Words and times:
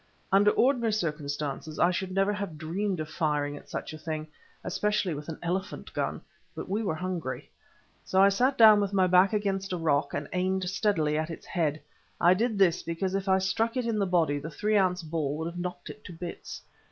Under 0.31 0.49
ordinary 0.49 0.93
circumstances 0.93 1.77
I 1.77 1.91
should 1.91 2.11
never 2.11 2.33
have 2.33 2.57
dreamed 2.57 2.99
of 2.99 3.07
firing 3.07 3.55
at 3.55 3.69
such 3.69 3.93
a 3.93 3.99
thing, 3.99 4.25
especially 4.63 5.13
with 5.13 5.29
an 5.29 5.37
elephant 5.43 5.93
gun, 5.93 6.21
but 6.55 6.67
we 6.67 6.81
were 6.81 6.95
hungry. 6.95 7.51
So 8.03 8.19
I 8.19 8.29
sat 8.29 8.57
down 8.57 8.81
with 8.81 8.93
my 8.93 9.05
back 9.05 9.31
against 9.31 9.71
a 9.73 9.77
rock, 9.77 10.15
and 10.15 10.27
aimed 10.33 10.67
steadily 10.67 11.19
at 11.19 11.29
its 11.29 11.45
head. 11.45 11.79
I 12.19 12.33
did 12.33 12.57
this 12.57 12.81
because 12.81 13.13
if 13.13 13.29
I 13.29 13.37
struck 13.37 13.77
it 13.77 13.85
in 13.85 13.99
the 13.99 14.07
body 14.07 14.39
the 14.39 14.49
three 14.49 14.75
ounce 14.75 15.03
ball 15.03 15.37
would 15.37 15.45
have 15.47 15.59
knocked 15.59 15.91
it 15.91 16.03
to 16.05 16.13
bits. 16.13 16.63